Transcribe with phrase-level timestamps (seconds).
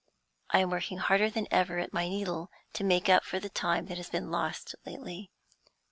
[0.49, 3.85] I am working harder than ever at my needle, to make up for the time
[3.85, 5.29] that has been lost lately.